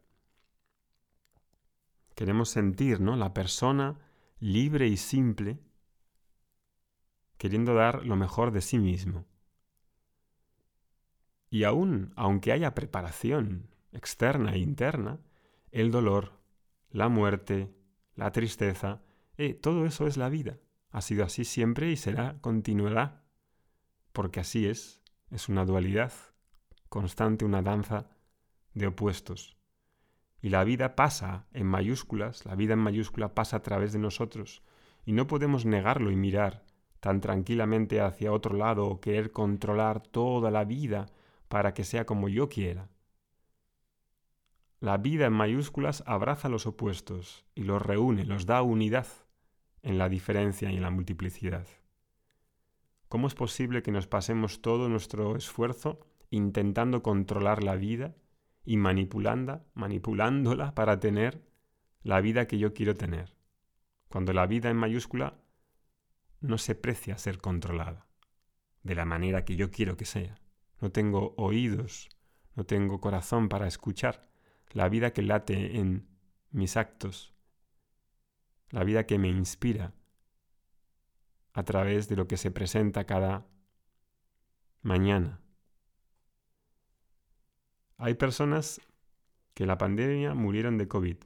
Queremos 2.17 2.49
sentir, 2.49 3.01
¿no? 3.01 3.15
La 3.15 3.33
persona 3.33 4.01
libre 4.41 4.89
y 4.89 4.97
simple 4.97 5.61
queriendo 7.39 7.75
dar 7.75 8.05
lo 8.05 8.17
mejor 8.17 8.51
de 8.51 8.61
sí 8.61 8.79
mismo. 8.79 9.27
Y 11.51 11.65
aún, 11.65 12.13
aunque 12.17 12.51
haya 12.51 12.75
preparación 12.75 13.69
externa 13.93 14.55
e 14.55 14.59
interna, 14.59 15.21
el 15.71 15.93
dolor, 15.93 16.41
la 16.91 17.09
muerte, 17.09 17.73
la 18.17 18.33
tristeza, 18.33 19.03
eh, 19.37 19.55
todo 19.55 19.87
eso 19.87 20.07
es 20.07 20.17
la 20.17 20.29
vida. 20.29 20.59
Ha 20.91 21.01
sido 21.01 21.25
así 21.25 21.45
siempre 21.45 21.91
y 21.91 21.97
será, 21.97 22.39
continuará, 22.41 23.25
porque 24.13 24.41
así 24.41 24.67
es, 24.67 25.01
es 25.31 25.49
una 25.49 25.65
dualidad 25.65 26.13
constante, 26.93 27.47
una 27.47 27.63
danza 27.63 28.11
de 28.75 28.87
opuestos. 28.87 29.57
Y 30.43 30.51
la 30.51 30.63
vida 30.63 30.95
pasa 30.95 31.47
en 31.55 31.67
mayúsculas, 31.67 32.45
la 32.45 32.55
vida 32.55 32.75
en 32.75 32.81
mayúscula 32.81 33.35
pasa 33.35 33.57
a 33.57 33.63
través 33.63 33.95
de 33.95 33.99
nosotros, 33.99 34.63
y 35.07 35.13
no 35.13 35.27
podemos 35.27 35.65
negarlo 35.65 36.11
y 36.11 36.17
mirar 36.17 36.67
tan 37.01 37.23
tranquilamente 37.23 38.03
hacia 38.03 38.31
otro 38.31 38.55
lado 38.55 38.87
o 38.87 39.01
querer 39.01 39.33
controlar 39.33 40.03
toda 40.03 40.51
la 40.51 40.65
vida 40.65 41.07
para 41.49 41.73
que 41.73 41.83
sea 41.83 42.05
como 42.05 42.29
yo 42.29 42.51
quiera. 42.51 42.91
La 44.79 44.99
vida 44.99 45.25
en 45.27 45.33
mayúsculas 45.33 46.05
abraza 46.07 46.51
los 46.51 46.67
opuestos 46.67 47.47
y 47.55 47.63
los 47.63 47.81
reúne, 47.81 48.27
los 48.27 48.45
da 48.45 48.61
unidad 48.61 49.07
en 49.81 49.97
la 49.97 50.11
diferencia 50.11 50.71
y 50.71 50.77
en 50.77 50.83
la 50.83 50.91
multiplicidad. 50.91 51.67
¿Cómo 53.09 53.29
es 53.29 53.35
posible 53.35 53.83
que 53.83 53.93
nos 53.93 54.07
pasemos 54.07 54.61
todo 54.61 54.91
nuestro 54.91 55.37
esfuerzo 55.37 56.12
intentando 56.33 57.03
controlar 57.03 57.63
la 57.63 57.77
vida 57.77 58.17
y 58.65 58.79
manipulándola, 58.79 60.75
para 60.75 60.99
tener 60.99 61.43
la 62.03 62.21
vida 62.21 62.47
que 62.47 62.59
yo 62.59 62.73
quiero 62.73 62.97
tener? 62.97 63.37
Cuando 64.09 64.33
la 64.33 64.47
vida 64.47 64.71
en 64.71 64.77
mayúscula 64.77 65.39
no 66.41 66.59
se 66.59 66.75
precia 66.75 67.19
ser 67.19 67.39
controlada 67.39 68.09
de 68.83 68.95
la 68.95 69.05
manera 69.05 69.45
que 69.45 69.57
yo 69.57 69.71
quiero 69.71 69.97
que 69.97 70.07
sea. 70.07 70.41
No 70.81 70.91
tengo 70.91 71.35
oídos, 71.37 72.09
no 72.57 72.65
tengo 72.65 73.01
corazón 73.01 73.49
para 73.49 73.69
escuchar 73.69 74.29
la 74.73 74.89
vida 74.89 75.13
que 75.13 75.23
late 75.23 75.79
en 75.79 76.09
mis 76.51 76.77
actos, 76.77 77.35
la 78.71 78.85
vida 78.85 79.07
que 79.07 79.19
me 79.19 79.29
inspira 79.29 79.93
a 81.53 81.63
través 81.63 82.09
de 82.09 82.17
lo 82.17 82.27
que 82.27 82.39
se 82.39 82.51
presenta 82.51 83.05
cada 83.05 83.47
mañana. 84.81 85.42
Hay 88.05 88.15
personas 88.15 88.81
que 89.55 89.65
la 89.65 89.79
pandemia 89.79 90.35
murieron 90.35 90.77
de 90.77 90.89
COVID 90.89 91.19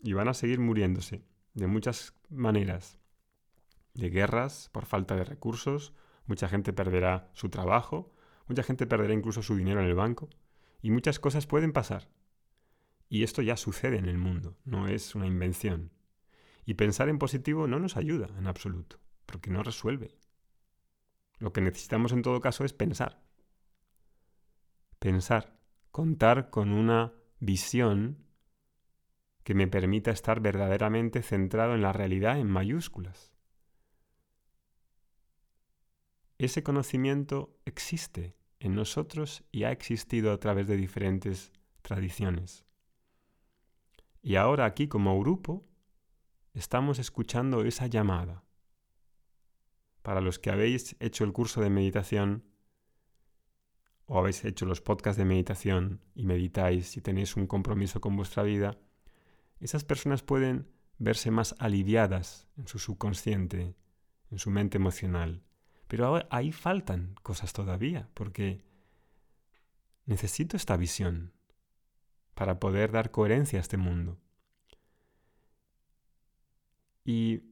y 0.00 0.12
van 0.12 0.28
a 0.28 0.34
seguir 0.34 0.60
muriéndose 0.60 1.24
de 1.54 1.66
muchas 1.66 2.14
maneras 2.30 3.00
de 3.94 4.10
guerras 4.10 4.70
por 4.70 4.86
falta 4.86 5.16
de 5.16 5.24
recursos, 5.24 5.92
mucha 6.26 6.48
gente 6.48 6.72
perderá 6.72 7.32
su 7.32 7.48
trabajo, 7.48 8.14
mucha 8.46 8.62
gente 8.62 8.86
perderá 8.86 9.12
incluso 9.12 9.42
su 9.42 9.56
dinero 9.56 9.80
en 9.80 9.86
el 9.86 9.96
banco, 9.96 10.30
y 10.82 10.92
muchas 10.92 11.18
cosas 11.18 11.48
pueden 11.48 11.72
pasar. 11.72 12.08
Y 13.08 13.24
esto 13.24 13.42
ya 13.42 13.56
sucede 13.56 13.98
en 13.98 14.06
el 14.06 14.16
mundo, 14.16 14.56
no 14.64 14.86
es 14.86 15.16
una 15.16 15.26
invención. 15.26 15.90
Y 16.64 16.74
pensar 16.74 17.08
en 17.08 17.18
positivo 17.18 17.66
no 17.66 17.80
nos 17.80 17.96
ayuda 17.96 18.28
en 18.38 18.46
absoluto, 18.46 19.00
porque 19.26 19.50
no 19.50 19.64
resuelve. 19.64 20.16
Lo 21.40 21.52
que 21.52 21.60
necesitamos 21.60 22.12
en 22.12 22.22
todo 22.22 22.40
caso 22.40 22.64
es 22.64 22.72
pensar. 22.72 23.20
Pensar, 25.00 25.63
contar 25.94 26.50
con 26.50 26.72
una 26.72 27.12
visión 27.38 28.26
que 29.44 29.54
me 29.54 29.68
permita 29.68 30.10
estar 30.10 30.40
verdaderamente 30.40 31.22
centrado 31.22 31.76
en 31.76 31.82
la 31.82 31.92
realidad 31.92 32.40
en 32.40 32.50
mayúsculas. 32.50 33.32
Ese 36.36 36.64
conocimiento 36.64 37.56
existe 37.64 38.36
en 38.58 38.74
nosotros 38.74 39.44
y 39.52 39.62
ha 39.62 39.70
existido 39.70 40.32
a 40.32 40.40
través 40.40 40.66
de 40.66 40.76
diferentes 40.76 41.52
tradiciones. 41.82 42.66
Y 44.20 44.34
ahora 44.34 44.64
aquí 44.64 44.88
como 44.88 45.16
grupo 45.20 45.64
estamos 46.54 46.98
escuchando 46.98 47.62
esa 47.62 47.86
llamada. 47.86 48.42
Para 50.02 50.20
los 50.20 50.40
que 50.40 50.50
habéis 50.50 50.96
hecho 50.98 51.22
el 51.22 51.32
curso 51.32 51.60
de 51.60 51.70
meditación 51.70 52.53
o 54.06 54.18
habéis 54.18 54.44
hecho 54.44 54.66
los 54.66 54.80
podcasts 54.80 55.18
de 55.18 55.24
meditación 55.24 56.00
y 56.14 56.26
meditáis 56.26 56.96
y 56.96 57.00
tenéis 57.00 57.36
un 57.36 57.46
compromiso 57.46 58.00
con 58.00 58.16
vuestra 58.16 58.42
vida, 58.42 58.78
esas 59.60 59.84
personas 59.84 60.22
pueden 60.22 60.68
verse 60.98 61.30
más 61.30 61.54
aliviadas 61.58 62.46
en 62.56 62.68
su 62.68 62.78
subconsciente, 62.78 63.76
en 64.30 64.38
su 64.38 64.50
mente 64.50 64.76
emocional, 64.76 65.42
Pero 65.86 66.26
ahí 66.30 66.50
faltan 66.50 67.14
cosas 67.22 67.52
todavía, 67.52 68.08
porque 68.14 68.64
necesito 70.06 70.56
esta 70.56 70.76
visión 70.76 71.32
para 72.34 72.58
poder 72.58 72.90
dar 72.90 73.10
coherencia 73.10 73.58
a 73.58 73.62
este 73.62 73.76
mundo. 73.76 74.18
Y 77.04 77.42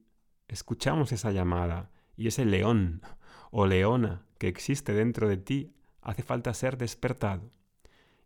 escuchamos 0.47 1.11
esa 1.11 1.31
llamada 1.31 1.91
y 2.17 2.27
ese 2.27 2.43
león 2.43 3.01
o 3.51 3.65
leona 3.65 4.25
que 4.39 4.47
existe 4.47 4.93
dentro 4.93 5.29
de 5.29 5.37
ti 5.37 5.73
hace 6.03 6.23
falta 6.23 6.53
ser 6.53 6.77
despertado. 6.77 7.51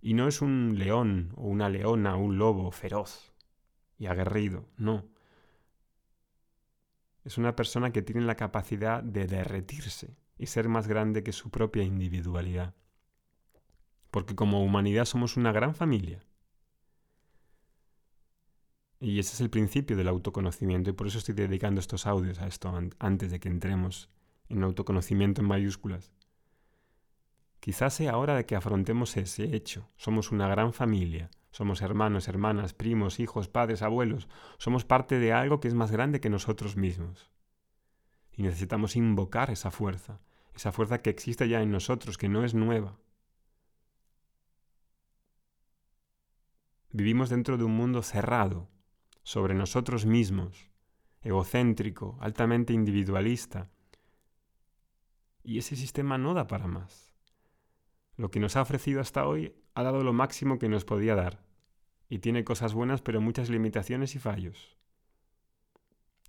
Y 0.01 0.13
no 0.13 0.27
es 0.27 0.41
un 0.41 0.75
león 0.77 1.33
o 1.35 1.47
una 1.47 1.69
leona 1.69 2.15
un 2.15 2.37
lobo 2.37 2.71
feroz 2.71 3.33
y 3.97 4.07
aguerrido, 4.07 4.65
no. 4.77 5.05
Es 7.23 7.37
una 7.37 7.55
persona 7.55 7.91
que 7.91 8.01
tiene 8.01 8.21
la 8.21 8.35
capacidad 8.35 9.03
de 9.03 9.27
derretirse 9.27 10.15
y 10.37 10.45
ser 10.45 10.69
más 10.69 10.87
grande 10.87 11.23
que 11.23 11.33
su 11.33 11.49
propia 11.49 11.83
individualidad. 11.83 12.75
Porque 14.11 14.35
como 14.35 14.63
humanidad 14.63 15.05
somos 15.05 15.35
una 15.35 15.51
gran 15.51 15.75
familia. 15.75 16.23
Y 18.99 19.19
ese 19.19 19.33
es 19.33 19.41
el 19.41 19.49
principio 19.49 19.95
del 19.95 20.07
autoconocimiento 20.07 20.89
y 20.89 20.93
por 20.93 21.07
eso 21.07 21.17
estoy 21.19 21.35
dedicando 21.35 21.79
estos 21.79 22.07
audios 22.07 22.39
a 22.39 22.47
esto 22.47 22.73
antes 22.99 23.29
de 23.31 23.39
que 23.39 23.49
entremos 23.49 24.09
en 24.49 24.63
autoconocimiento 24.63 25.41
en 25.41 25.47
mayúsculas. 25.47 26.11
Quizás 27.67 27.95
sea 27.95 28.15
hora 28.15 28.33
de 28.33 28.45
que 28.45 28.55
afrontemos 28.55 29.17
ese 29.17 29.53
hecho. 29.53 29.89
Somos 29.97 30.31
una 30.31 30.47
gran 30.47 30.71
familia. 30.71 31.29
Somos 31.51 31.81
hermanos, 31.81 32.29
hermanas, 32.29 32.73
primos, 32.73 33.19
hijos, 33.19 33.49
padres, 33.49 33.81
abuelos. 33.81 34.29
Somos 34.57 34.85
parte 34.85 35.19
de 35.19 35.33
algo 35.33 35.59
que 35.59 35.67
es 35.67 35.73
más 35.73 35.91
grande 35.91 36.21
que 36.21 36.29
nosotros 36.29 36.77
mismos. 36.77 37.29
Y 38.31 38.43
necesitamos 38.43 38.95
invocar 38.95 39.49
esa 39.49 39.69
fuerza, 39.69 40.21
esa 40.55 40.71
fuerza 40.71 41.01
que 41.01 41.09
existe 41.09 41.49
ya 41.49 41.61
en 41.61 41.69
nosotros, 41.69 42.17
que 42.17 42.29
no 42.29 42.45
es 42.45 42.53
nueva. 42.53 42.97
Vivimos 46.93 47.29
dentro 47.29 47.57
de 47.57 47.65
un 47.65 47.75
mundo 47.75 48.01
cerrado, 48.01 48.69
sobre 49.23 49.55
nosotros 49.55 50.05
mismos, 50.05 50.69
egocéntrico, 51.21 52.17
altamente 52.21 52.71
individualista. 52.71 53.69
Y 55.43 55.57
ese 55.57 55.75
sistema 55.75 56.17
no 56.17 56.33
da 56.33 56.47
para 56.47 56.67
más. 56.67 57.06
Lo 58.17 58.31
que 58.31 58.39
nos 58.39 58.55
ha 58.55 58.61
ofrecido 58.63 58.99
hasta 58.99 59.27
hoy 59.27 59.53
ha 59.75 59.83
dado 59.83 60.03
lo 60.03 60.11
máximo 60.11 60.57
que 60.57 60.69
nos 60.69 60.85
podía 60.85 61.15
dar, 61.15 61.43
y 62.09 62.19
tiene 62.19 62.43
cosas 62.43 62.73
buenas 62.73 63.01
pero 63.01 63.21
muchas 63.21 63.49
limitaciones 63.49 64.15
y 64.15 64.19
fallos. 64.19 64.75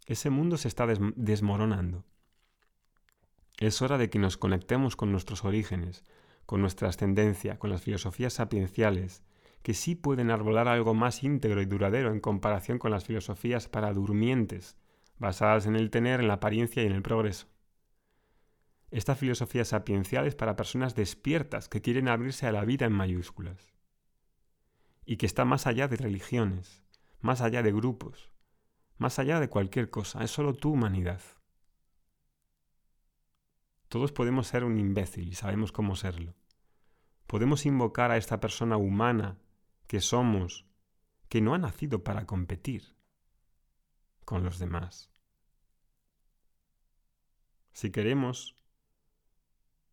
Ese 0.07 0.31
mundo 0.31 0.59
se 0.59 0.69
está 0.69 0.87
desmoronando. 0.87 2.05
Es 3.59 3.83
hora 3.83 3.99
de 3.99 4.11
que 4.11 4.19
nos 4.19 4.37
conectemos 4.37 4.97
con 4.97 5.11
nuestros 5.13 5.45
orígenes, 5.45 6.05
con 6.47 6.61
nuestra 6.61 6.89
ascendencia, 6.89 7.59
con 7.59 7.71
las 7.71 7.83
filosofías 7.83 8.35
sapienciales, 8.35 9.23
que 9.63 9.75
sí 9.75 9.95
pueden 9.95 10.31
arbolar 10.31 10.69
algo 10.69 10.95
más 10.95 11.25
íntegro 11.25 11.61
y 11.61 11.67
duradero 11.67 12.13
en 12.13 12.21
comparación 12.21 12.79
con 12.79 12.91
las 12.91 13.05
filosofías 13.05 13.69
para 13.69 13.93
durmientes, 13.93 14.77
basadas 15.19 15.67
en 15.67 15.75
el 15.75 15.91
tener, 15.91 16.21
en 16.21 16.29
la 16.29 16.35
apariencia 16.35 16.83
y 16.83 16.87
en 16.87 16.93
el 16.93 17.03
progreso. 17.03 17.49
Esta 18.91 19.15
filosofía 19.15 19.65
sapiencial 19.65 20.27
es 20.27 20.35
para 20.35 20.57
personas 20.57 20.95
despiertas 20.95 21.69
que 21.69 21.83
quieren 21.83 22.09
abrirse 22.09 22.47
a 22.47 22.53
la 22.53 22.65
vida 22.65 22.87
en 22.87 22.93
mayúsculas 22.93 23.75
y 25.05 25.17
que 25.17 25.27
está 25.27 25.45
más 25.45 25.67
allá 25.67 25.89
de 25.89 25.97
religiones, 25.97 26.83
más 27.21 27.41
allá 27.41 27.63
de 27.63 27.73
grupos, 27.73 28.31
más 28.97 29.19
allá 29.19 29.41
de 29.41 29.49
cualquier 29.49 29.91
cosa, 29.91 30.25
es 30.25 30.31
solo 30.31 30.55
tu 30.55 30.73
humanidad. 30.73 31.21
Todos 33.89 34.13
podemos 34.13 34.47
ser 34.47 34.65
un 34.65 34.79
imbécil 34.79 35.29
y 35.29 35.35
sabemos 35.35 35.73
cómo 35.73 35.97
serlo. 35.97 36.35
Podemos 37.27 37.65
invocar 37.67 38.11
a 38.11 38.17
esta 38.17 38.41
persona 38.41 38.77
humana 38.77 39.39
que 39.87 40.01
somos, 40.01 40.67
que 41.29 41.41
no 41.41 41.55
ha 41.55 41.59
nacido 41.59 42.05
para 42.05 42.27
competir 42.27 42.97
con 44.25 44.45
los 44.45 44.59
demás. 44.59 45.11
Si 47.73 47.91
queremos 47.91 48.58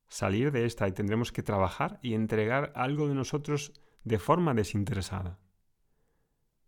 salir 0.07 0.51
de 0.51 0.65
esta 0.65 0.87
y 0.87 0.91
tendremos 0.91 1.31
que 1.31 1.43
trabajar 1.43 1.99
y 2.01 2.13
entregar 2.13 2.71
algo 2.75 3.07
de 3.07 3.15
nosotros 3.15 3.73
de 4.03 4.19
forma 4.19 4.53
desinteresada. 4.53 5.39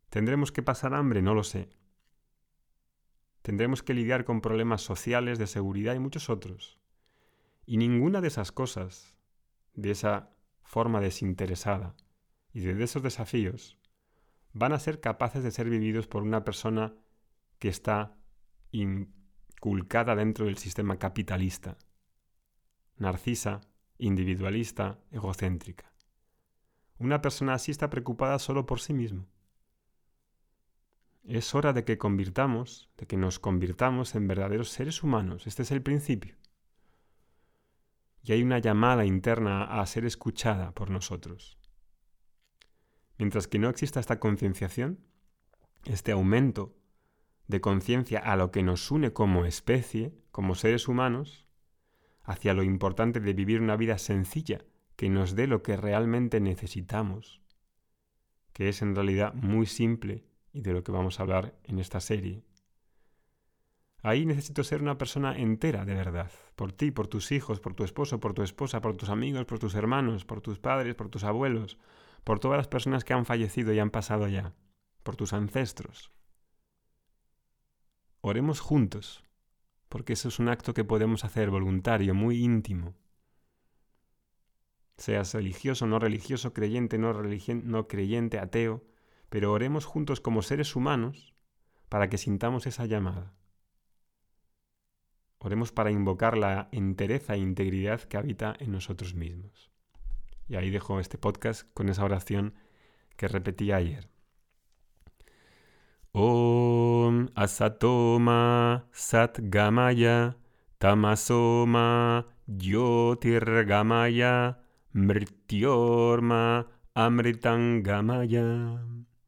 ¿Tendremos 0.10 0.52
que 0.52 0.63
pasar 0.63 0.93
hambre? 0.93 1.21
No 1.21 1.34
lo 1.34 1.43
sé. 1.43 1.69
Tendremos 3.41 3.84
que 3.84 3.93
lidiar 3.93 4.26
con 4.26 4.41
problemas 4.41 4.82
sociales, 4.82 5.39
de 5.39 5.47
seguridad 5.47 5.93
y 5.95 6.00
muchos 6.00 6.30
otros. 6.30 6.80
Y 7.65 7.78
ninguna 7.78 8.21
de 8.21 8.30
esas 8.30 8.52
cosas, 8.52 9.17
de 9.73 9.91
esa 9.91 10.32
forma 10.63 11.00
desinteresada 11.00 11.95
y 12.54 12.62
de 12.62 12.84
esos 12.84 13.04
desafíos, 13.04 13.78
van 14.54 14.73
a 14.73 14.80
ser 14.80 15.00
capaces 15.00 15.43
de 15.43 15.52
ser 15.52 15.69
vividos 15.69 16.08
por 16.08 16.23
una 16.23 16.43
persona 16.43 16.95
que 17.60 17.69
está 17.69 18.17
inculcada 18.71 20.15
dentro 20.15 20.45
del 20.45 20.58
sistema 20.58 20.97
capitalista, 20.97 21.78
narcisa, 22.98 23.62
individualista, 23.98 25.00
egocéntrica. 25.12 25.92
Una 27.00 27.22
persona 27.22 27.54
así 27.54 27.72
está 27.72 27.90
preocupada 27.90 28.40
solo 28.40 28.66
por 28.66 28.80
sí 28.80 28.94
mismo. 28.94 29.28
Es 31.24 31.54
hora 31.54 31.74
de 31.74 31.84
que 31.84 31.98
convirtamos, 31.98 32.90
de 32.98 33.06
que 33.06 33.18
nos 33.18 33.40
convirtamos 33.40 34.16
en 34.16 34.28
verdaderos 34.28 34.70
seres 34.70 35.04
humanos. 35.04 35.46
Este 35.46 35.64
es 35.64 35.72
el 35.72 35.82
principio. 35.82 36.36
Y 38.24 38.32
hay 38.32 38.42
una 38.44 38.60
llamada 38.60 39.06
interna 39.06 39.64
a 39.64 39.86
ser 39.86 40.06
escuchada 40.06 40.72
por 40.72 40.90
nosotros. 40.90 41.60
Mientras 43.18 43.48
que 43.48 43.60
no 43.60 43.70
exista 43.70 44.00
esta 44.00 44.20
concienciación, 44.20 45.00
este 45.86 46.12
aumento 46.12 46.76
de 47.48 47.62
conciencia 47.62 48.20
a 48.20 48.36
lo 48.36 48.52
que 48.52 48.64
nos 48.64 48.92
une 48.92 49.14
como 49.14 49.46
especie, 49.46 50.14
como 50.32 50.56
seres 50.56 50.88
humanos, 50.88 51.47
hacia 52.28 52.54
lo 52.54 52.62
importante 52.62 53.22
de 53.22 53.34
vivir 53.34 53.62
una 53.62 53.78
vida 53.78 53.98
sencilla 53.98 54.60
que 54.98 55.10
nos 55.10 55.34
dé 55.34 55.48
lo 55.48 55.63
que 55.63 55.78
realmente 55.78 56.42
necesitamos, 56.42 57.42
que 58.52 58.68
es 58.68 58.82
en 58.82 58.96
realidad 58.96 59.34
muy 59.34 59.66
simple 59.66 60.26
y 60.52 60.62
de 60.62 60.74
lo 60.74 60.84
que 60.84 60.92
vamos 60.92 61.20
a 61.20 61.24
hablar 61.24 61.58
en 61.63 61.80
esta 61.80 62.02
serie. 62.02 62.44
Ahí 64.04 64.26
necesito 64.26 64.63
ser 64.63 64.82
una 64.82 64.98
persona 64.98 65.38
entera 65.38 65.86
de 65.86 65.94
verdad, 65.94 66.30
por 66.56 66.74
ti, 66.74 66.92
por 66.92 67.08
tus 67.08 67.32
hijos, 67.32 67.62
por 67.62 67.74
tu 67.74 67.86
esposo, 67.86 68.20
por 68.20 68.34
tu 68.34 68.44
esposa, 68.44 68.82
por 68.82 68.98
tus 68.98 69.10
amigos, 69.10 69.46
por 69.46 69.60
tus 69.60 69.74
hermanos, 69.76 70.26
por 70.26 70.42
tus 70.42 70.60
padres, 70.60 70.96
por 70.96 71.10
tus 71.10 71.24
abuelos, 71.24 71.78
por 72.26 72.40
todas 72.40 72.58
las 72.58 72.68
personas 72.68 73.06
que 73.06 73.13
han 73.13 73.26
fallecido 73.26 73.72
y 73.74 73.80
han 73.80 73.90
pasado 73.90 74.28
ya, 74.28 74.54
por 75.04 75.16
tus 75.16 75.32
ancestros. 75.32 76.12
Oremos 78.20 78.60
juntos 78.60 79.24
porque 79.89 80.13
eso 80.13 80.28
es 80.28 80.39
un 80.39 80.50
acto 80.50 80.73
que 80.73 80.84
podemos 80.84 81.23
hacer 81.23 81.50
voluntario, 81.50 82.13
muy 82.13 82.43
íntimo. 82.43 82.95
Seas 84.97 85.34
religioso, 85.34 85.86
no 85.86 86.00
religioso, 86.00 86.54
creyente, 86.54 86.97
no, 86.97 87.13
no 87.13 87.88
creyente, 87.88 88.39
ateo, 88.39 88.84
pero 89.30 89.52
oremos 89.52 89.86
juntos 89.86 90.21
como 90.21 90.41
seres 90.41 90.76
humanos 90.76 91.36
para 91.89 92.10
que 92.10 92.17
sintamos 92.17 92.65
esa 92.65 92.86
llamada. 92.86 93.34
Oremos 95.39 95.71
para 95.71 95.91
invocar 95.91 96.36
la 96.38 96.67
entereza 96.71 97.36
e 97.36 97.39
integridad 97.39 98.02
que 98.02 98.17
habita 98.17 98.56
en 98.60 98.71
nosotros 98.71 99.13
mismos. 99.13 99.71
Y 100.47 100.56
ahí 100.56 100.71
dejo 100.71 101.00
este 101.00 101.17
podcast 101.17 101.71
con 101.73 101.89
esa 101.89 102.04
oración 102.04 102.56
que 103.15 103.28
repetí 103.28 103.71
ayer. 103.71 104.10
Om 106.17 107.30
Asatoma 107.36 108.88
Satgamaya 108.91 110.36
Tamasoma 110.80 112.25
Yotirgamaya 112.49 114.58
Mrityorma 114.95 116.65
Amritangamaya. 116.95 118.82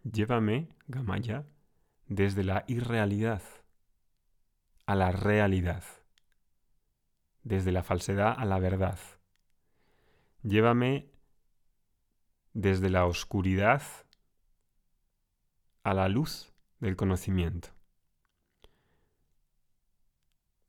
Llévame, 0.03 0.69
Gamaya, 0.87 1.45
desde 2.07 2.43
la 2.43 2.63
irrealidad 2.65 3.43
a 4.87 4.95
la 4.95 5.11
realidad, 5.11 5.83
desde 7.43 7.71
la 7.71 7.83
falsedad 7.83 8.33
a 8.35 8.45
la 8.45 8.57
verdad. 8.57 8.97
Llévame 10.41 11.11
desde 12.53 12.89
la 12.89 13.05
oscuridad 13.05 13.83
a 15.83 15.93
la 15.93 16.09
luz 16.09 16.49
del 16.79 16.95
conocimiento. 16.95 17.69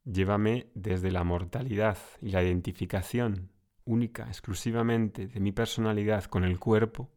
Llévame 0.05 0.71
desde 0.75 1.11
la 1.11 1.25
mortalidad 1.25 1.99
y 2.21 2.31
la 2.31 2.43
identificación 2.43 3.51
única, 3.85 4.27
exclusivamente 4.29 5.27
de 5.27 5.41
mi 5.41 5.53
personalidad 5.53 6.25
con 6.25 6.45
el 6.45 6.59
cuerpo, 6.59 7.11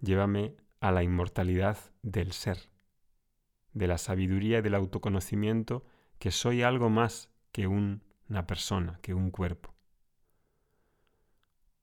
llévame 0.00 0.56
a 0.80 0.90
la 0.90 1.02
inmortalidad 1.02 1.78
del 2.02 2.32
ser, 2.32 2.58
de 3.72 3.86
la 3.86 3.98
sabiduría 3.98 4.58
y 4.58 4.62
del 4.62 4.74
autoconocimiento 4.74 5.84
que 6.18 6.30
soy 6.30 6.62
algo 6.62 6.90
más 6.90 7.30
que 7.52 7.66
una 7.66 8.46
persona, 8.46 8.98
que 9.02 9.14
un 9.14 9.30
cuerpo. 9.30 9.74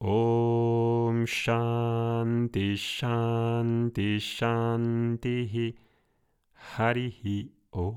ॐ 0.03 1.25
शान्ति 1.27 2.75
शान्ति 2.75 4.19
शान्तिः। 4.19 5.73
हरिः 6.77 7.45
ओ 7.79 7.91